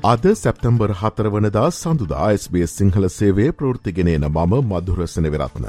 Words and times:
අද 0.00 0.22
සැප්තම්බර් 0.32 0.92
හතර 0.92 1.26
වනදා 1.26 1.70
සඳුදා 1.72 2.26
SBS 2.32 2.72
සිංහල 2.72 3.06
සේවේ 3.10 3.50
ප්‍රෘතිගෙනන 3.52 4.26
මම 4.26 4.52
මදුරසන 4.62 5.26
වෙරත්න. 5.26 5.64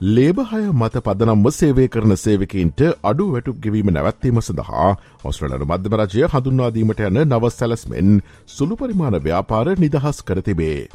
ලේබහය 0.00 0.60
මත 0.72 1.00
පදනම්ම 1.00 1.50
සේවය 1.50 1.88
කරන 1.88 2.16
සේවකින්ට 2.16 2.80
අඩු 3.02 3.26
වැටුක් 3.32 3.58
ගෙවීම 3.58 3.90
නැවැත්වීම 3.90 4.38
සඳහා 4.40 4.90
ඔස්ට්‍රලනු 5.24 5.66
මධ්‍යමරජය 5.66 6.28
හඳුන්වාදීමට 6.28 7.02
යන 7.02 7.18
නව 7.24 7.50
සැලස්මෙන් 7.50 8.22
සුළු 8.48 8.76
පරිමාණ 8.76 9.18
ව්‍යාපාර 9.20 9.66
නිදහස් 9.76 10.22
කරතිබේ. 10.22 10.86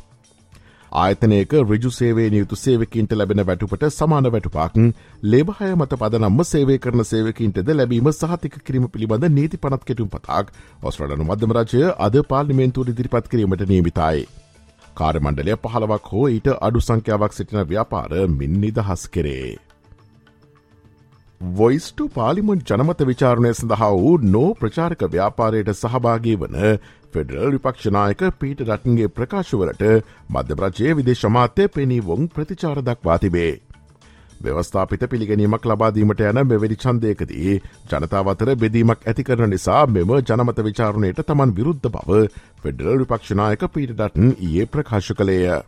ආයතනයක 0.92 1.54
රජු 1.62 1.90
සේවේ 1.92 2.26
නියුතු 2.30 2.58
සේවකින්ට 2.58 3.14
ලැබෙන 3.14 3.42
වැටුපට 3.42 3.86
සමාන 3.90 4.26
වැටුපාක් 4.28 4.74
ලේබහය 5.26 5.70
මත 5.72 6.00
පදනම්ම 6.02 6.44
සේවය 6.46 6.78
කරන 6.80 7.06
සේවකින්ටද 7.06 7.72
ලැබීම 7.74 8.12
සහතික 8.12 8.60
කිරීම 8.66 8.90
පිළිබඳ 8.90 9.30
නීති 9.32 9.62
පනත් 9.62 9.88
කෙටුම් 9.88 10.10
පතාක් 10.10 10.52
ඔස්ට්‍රලනු 10.84 11.30
මධ්‍යමරජය 11.30 11.88
අද 12.02 12.22
පාර්ලිමේන්තුවට 12.28 12.94
ඉදිරිපත් 12.96 13.32
කිරීමට 13.32 13.66
නියමිතයි. 13.66 14.28
කාර්මණ්ඩලය 14.96 15.60
පහලවක් 15.64 16.14
හෝ 16.14 16.30
ඊට 16.30 16.54
අඩු 16.60 16.80
සංඛ්‍යාවක් 16.82 17.34
සිටින 17.34 17.68
ව්‍යාපාර 17.68 18.24
මින් 18.30 18.62
නිදහස් 18.62 19.10
කරේ. 19.10 19.71
වොයිස්ටු 21.42 22.06
පාලිමොන්් 22.10 22.60
ජනමත 22.62 23.00
විචාරණය 23.04 23.52
සඳහා 23.52 23.88
වූ 23.94 24.18
නෝ 24.26 24.50
ප්‍රචාරක 24.56 25.06
ව්‍යාපාරයට 25.08 25.72
සහභාගී 25.74 26.36
වන 26.38 26.58
ෆෙඩරල් 27.14 27.56
විපක්ෂනායක 27.56 28.22
පීට 28.38 28.62
රටන්ගේ 28.66 29.10
ප්‍රකාශවලට 29.10 29.82
මධ්‍යප්‍රජය 30.30 30.94
විදේශමාත්‍යය 30.94 31.68
පෙනී 31.70 32.00
වොන් 32.04 32.30
ප්‍රතිචාර 32.30 32.84
දක්වා 32.84 33.18
තිබේ. 33.18 33.52
ව්‍යවස්ථාපිත 34.42 35.08
පිළිගැනීමක් 35.08 35.66
ලබාදීමට 35.66 36.24
යන 36.28 36.44
මෙවැනි 36.46 36.78
චන්දයකදී 36.78 37.58
ජනතාවතර 37.90 38.56
බෙදීමක් 38.58 39.06
ඇති 39.06 39.26
කරන 39.26 39.50
නිසා 39.50 39.84
මෙම 39.90 40.18
ජනමත 40.22 40.64
විචාරණයට 40.64 41.26
තමන් 41.26 41.58
විරුද්ධ 41.58 41.92
බව 41.92 42.26
ෆෙඩරල් 42.64 43.04
විපක්ෂනායක 43.04 43.70
පීට 43.70 43.96
ඩටන් 43.96 44.36
ඒ 44.52 44.66
ප්‍රකාශ 44.68 45.14
කළේය. 45.14 45.62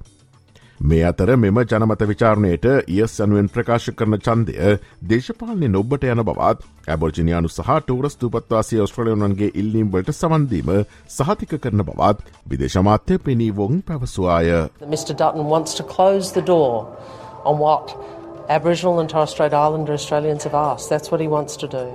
මේ 0.82 1.04
අතර 1.06 1.36
මෙම 1.38 1.58
ජනමත 1.64 2.06
විචාරණයට 2.08 2.66
ඉයස් 2.88 3.20
යනුවෙන් 3.24 3.50
ප්‍රකාශ 3.50 3.92
කරන 3.96 4.18
චන්දය 4.20 4.78
දේශපාලනය 5.12 5.70
නොබ්බට 5.70 6.08
යන 6.10 6.24
බවත් 6.26 6.66
ඇබෝජිනයානු 6.88 7.52
සහ 7.52 7.70
ටෝරස් 7.86 8.18
තුපත්වාසය 8.18 8.82
ඔස්ට්‍රලයනන්ගේ 8.86 9.52
ඉල්ලීම්වලට 9.54 10.12
සවන්දීම 10.12 10.72
සහතික 11.08 11.54
කරන 11.66 11.86
බවත් 11.88 12.34
විදේශමාත්‍ය 12.50 13.20
පෙනීවොන් 13.20 13.84
පැවසවාය. 13.88 14.50
Mr 14.82 15.14
Dutton 15.14 15.46
wants 15.54 15.76
to 15.76 15.84
close 15.84 16.34
the 16.34 16.42
door 16.42 16.88
on 17.46 17.60
what 17.60 17.96
Aboriginal 18.50 19.00
and 19.00 19.10
Torres 19.10 19.30
Strait 19.30 19.54
Islander 19.54 19.94
Australians 19.94 20.44
have 20.44 20.56
asked. 20.56 20.90
That's 20.90 21.12
what 21.12 21.22
he 21.22 21.28
wants 21.28 21.56
to 21.58 21.68
do. 21.68 21.86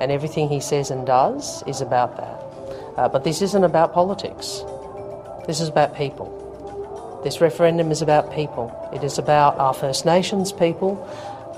And 0.00 0.10
everything 0.10 0.48
he 0.48 0.60
says 0.60 0.90
and 0.90 1.06
does 1.06 1.62
is 1.66 1.80
about 1.80 2.16
that. 2.16 2.42
Uh, 2.96 3.08
but 3.08 3.24
this 3.24 3.40
isn't 3.42 3.64
about 3.64 3.92
politics. 3.92 4.64
This 5.46 5.60
is 5.60 5.68
about 5.68 5.94
people. 5.94 6.45
This 7.26 7.40
referendum 7.40 7.90
is 7.90 8.02
about 8.02 8.30
people. 8.32 8.66
It 8.94 9.02
is 9.02 9.18
about 9.18 9.58
our 9.58 9.74
First 9.74 10.06
Nations 10.06 10.52
people 10.52 10.92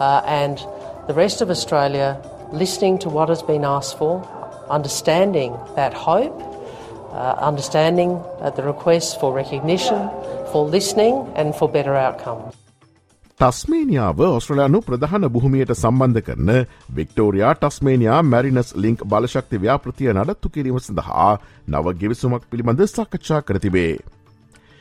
uh, 0.00 0.22
and 0.24 0.56
the 1.08 1.12
rest 1.14 1.42
of 1.42 1.50
Australia 1.50 2.08
listening 2.52 2.96
to 3.00 3.10
what 3.10 3.28
has 3.28 3.42
been 3.42 3.66
asked 3.66 3.98
for, 3.98 4.14
understanding 4.70 5.52
that 5.76 5.92
hope, 5.92 6.40
uh, 7.12 7.36
understanding 7.42 8.12
uh, 8.40 8.48
the 8.48 8.62
request 8.62 9.20
for 9.20 9.34
recognition, 9.34 10.08
for 10.52 10.64
listening, 10.66 11.14
and 11.36 11.54
for 11.54 11.68
better 11.68 11.94
outcomes. 11.96 12.56
ටස්මේනියාව 13.40 14.20
ඔස්ට්‍රලයානු 14.28 14.78
ප්‍රධාන 14.82 15.24
භූමියයට 15.34 15.72
සම්බන්ධ 15.74 16.22
කරන 16.28 16.48
Victoria 16.96 17.54
ටස්මේනයා 17.54 18.22
මැරිනස් 18.32 18.70
link 18.76 19.04
බලශක්ති 19.12 19.60
ව්‍යාපෘතිය 19.64 20.12
නඩත්තු 20.12 20.48
කිරීම 20.54 20.78
සඳහා 20.80 21.32
නව 21.68 21.98
ගෙවිසුමක් 22.00 22.48
පිළිබඳ 22.50 22.82
සාකච්ඡා 22.94 23.40
කරතිබේ. 23.40 23.92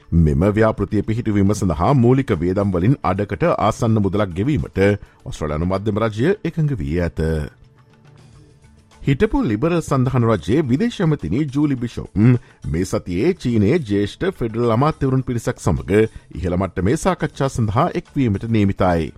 මෙම 0.09 0.43
ව්‍යාපෘතිය 0.51 1.01
පිහිටුවීම 1.03 1.53
සඳහා 1.53 1.93
මූලික 1.95 2.29
වේදම් 2.39 2.71
වලින් 2.71 2.95
අඩකට 3.03 3.43
ආසන්න 3.45 3.99
මුදලක් 3.99 4.33
ගෙවීමට 4.33 4.79
ඔස්ට්‍රලයානු 5.25 5.65
මධ්‍යම 5.67 5.99
රජය 5.99 6.35
එකඟ 6.43 6.71
වී 6.73 6.99
ඇත. 7.01 7.19
හිටපු 9.01 9.43
ලිබරල් 9.43 9.75
සඳහන 9.79 10.27
රජයේ 10.29 10.63
විදේශමතිනී 10.63 11.43
ජූලි 11.49 11.75
බිෂෝප් 11.75 12.15
මේ 12.67 12.85
සතියේ 12.85 13.33
චීනයේ 13.35 13.79
ජේෂ්ඨ 13.81 14.31
ෆෙඩරල් 14.33 14.71
අමාත්‍යවරුන් 14.71 15.23
පිරිසක් 15.23 15.59
සමඟ 15.59 16.07
ඉහළමට්ට 16.35 16.81
මේ 16.81 16.97
සාකච්ඡා 16.97 17.49
සඳහා 17.49 17.89
එක්වීමට 17.93 18.47
නේමිතයි. 18.49 19.11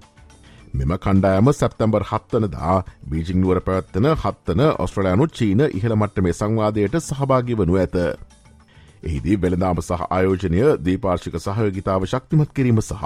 මෙම 0.73 0.95
කණ්ඩායම 0.97 1.53
සැප්තැම්බර් 1.53 2.03
හත්තනදා 2.05 2.75
බීජිං 3.05 3.41
නුවර 3.41 3.61
පැවත්වන 3.61 4.09
හත්තන 4.15 4.65
ඔස්ට්‍රලයානු 4.79 5.29
චීන 5.33 5.63
ඉහළමට්ට 5.69 6.21
මේ 6.21 6.33
සංවාදයට 6.33 6.99
සහභාගි 7.01 7.57
වනු 7.57 7.77
ඇත. 7.77 7.97
එහිදී 9.03 9.37
වෙළදාම 9.37 9.79
සහ 9.79 10.01
ආයෝජනය 10.07 10.61
දීපාර්ශික 10.79 11.35
සහයෝගිතාව 11.37 12.05
ශක්තිමත් 12.05 12.51
කිරීම 12.51 12.81
සහ 12.81 13.03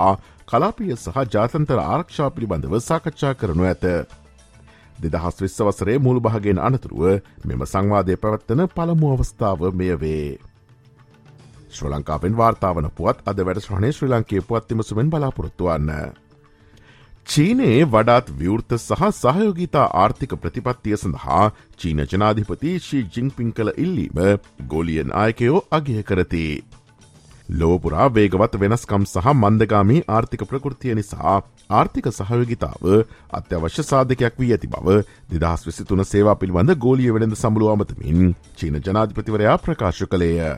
කලාපිය 0.48 0.96
සහ 0.96 1.20
ජාතන්තර 1.30 1.80
ආරක්ෂා 1.82 2.30
පිළිබඳව 2.30 2.74
සාකච්ඡා 2.82 3.34
කරනු 3.36 3.64
ඇත. 3.66 3.86
දෙදහස් 5.02 5.38
විශ්වසරේ 5.40 6.00
මුළු 6.00 6.22
භාගෙන් 6.22 6.60
අනතුරුව 6.60 7.22
මෙම 7.46 7.62
සංවාදය 7.66 8.18
පැවත්වන 8.18 8.66
පළමු 8.70 9.14
අවස්ථාව 9.14 9.62
මෙය 9.74 9.94
වේ. 9.98 10.40
ශ්‍ර 11.70 11.90
ලංකාවෙන් 11.90 12.36
වාර්තාවන 12.36 12.90
පුවත් 12.92 13.22
අද 13.26 13.38
වැඩ 13.40 13.62
ශ්‍රහණය 13.62 13.90
ශ්‍රී 13.92 14.12
ලංකේ 14.12 14.42
පුවත්තිමසුමෙන් 14.44 15.10
බලාපොරොත්තුවන්න. 15.10 15.90
චීනයේ 17.28 17.86
වඩාත් 17.86 18.28
විවෘත 18.40 18.74
සහ 18.76 19.04
සහයෝගිතා 19.18 19.84
ආර්ථික 19.96 20.34
ප්‍රතිපත්තිය 20.38 20.96
සඳහා 20.96 21.46
චීන 21.80 22.02
ජනාධිපති 22.06 22.74
ශී 22.80 23.04
ජිංපිං 23.08 23.54
කළ 23.54 23.72
ඉල්ලීම 23.78 24.20
ගෝලියන් 24.68 25.14
ආයකයෝ 25.22 25.62
අගය 25.72 25.96
කරති. 26.04 26.44
ලෝපුරා 27.54 28.10
වේගවත් 28.10 28.60
වෙනස්කම් 28.60 29.08
සහ 29.08 29.32
මන්දගාමී 29.36 30.04
ආර්ථික 30.10 30.46
ප්‍රකෘතිය 30.52 30.96
නිසා 30.96 31.38
ආර්ථික 31.72 32.12
සහයෝගිතාව 32.12 32.86
අත්‍යවශ්‍ය 33.34 33.88
සාධකයක් 33.90 34.40
වී 34.40 34.54
ඇති 34.54 34.74
බව 34.76 35.00
දෙදහස් 35.32 35.68
විසිතුන 35.70 36.06
සේවා 36.06 36.36
පිළිබඳ 36.36 36.78
ගෝලිය 36.86 37.12
වෙළඳ 37.12 37.40
සමුළුව 37.40 37.74
අමතමින් 37.74 38.32
චීන 38.58 38.80
ජනාධිපතිවරයා 38.82 39.58
ප්‍රකාශ 39.60 40.06
කළේය. 40.06 40.56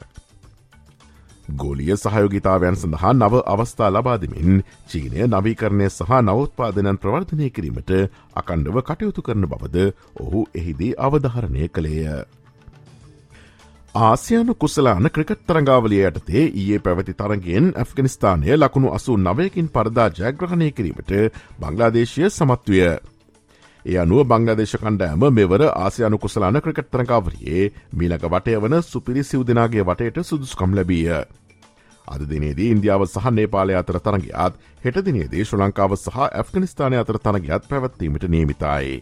ගෝලිය 1.54 1.96
සහයෝගිතාවයන් 1.96 2.76
සඳහා 2.76 3.14
නව 3.14 3.42
අවස්ථා 3.48 3.90
ලබාදමින් 3.92 4.64
චීනය 4.90 5.28
නවීකරණය 5.28 5.90
සහ 5.90 6.12
නවෝත්පාදනන් 6.20 6.98
ප්‍රවර්ධනය 6.98 7.50
කිරීමට 7.50 7.92
අකණ්ඩව 8.36 8.82
කටයුතු 8.84 9.22
කරන 9.22 9.48
බවද 9.48 9.86
ඔහු 10.18 10.42
එහිදී 10.54 10.94
අවධහරණය 11.00 11.70
කළේය. 11.70 12.26
ආසියානු 13.96 14.56
කුසලාන 14.56 15.10
ක්‍රිකට් 15.10 15.42
තරංගාවලිය 15.48 16.04
යටතේ 16.04 16.46
ඒ 16.56 16.80
පැවති 16.80 17.14
තරගෙන් 17.16 17.68
ඇෆ්ගනිස්ථානය 17.76 18.56
ලකුණු 18.56 18.90
අසු 18.92 19.18
නවයකින් 19.20 19.70
පරදා 19.70 20.10
ජයග්‍රහණය 20.12 20.72
කිරීමට 20.72 21.14
බංගලාදේශය 21.60 22.30
සමත්වය. 22.30 22.82
ඒ 23.86 23.98
අනුව 23.98 24.22
බංගදේශ 24.26 24.76
කණ්ඩෑම 24.78 25.24
මෙවර 25.32 25.64
ආසියානු 25.66 26.18
කුසලාන 26.18 26.58
ක්‍රිකට් 26.60 26.90
තරංකාවරයේ 26.90 27.66
මීලක 27.94 28.26
වටය 28.28 28.56
වන 28.60 28.78
සුපිරි 28.84 29.24
සිව්දනාගේ 29.24 29.86
වටයට 29.86 30.22
සුදුස්කම් 30.24 30.74
ලැබීය. 30.74 31.22
අද 32.08 32.26
දිනේදී 32.26 32.72
ඉන්දියාව 32.72 33.06
සහ 33.06 33.32
නේපාලය 33.32 33.76
අතර 33.76 34.02
තරගයාත් 34.02 34.60
හෙට 34.84 35.02
දිනේදී 35.06 35.46
ශ්‍ර 35.46 35.62
ලංකාව 35.62 35.98
සහ 35.98 36.22
ඇෆ්ගනිස්ථානය 36.24 36.98
අතර 36.98 37.20
තරගයත් 37.20 37.70
පැවැත්වීමට 37.70 38.30
නියමිතයි. 38.30 39.02